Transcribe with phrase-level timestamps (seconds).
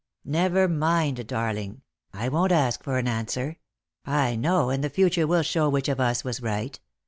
[0.25, 3.57] "Never mind, darling; I won't ask for an answer.
[4.07, 6.79] J know, and the future will show which of us was right.